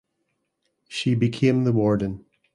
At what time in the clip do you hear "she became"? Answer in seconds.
0.87-1.63